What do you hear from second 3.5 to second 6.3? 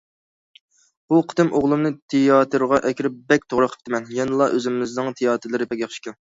توغرا قىپتىمەن، يەنىلا ئۆزىمىزنىڭ تىياتىرلىرى بەك ياخشىكەن.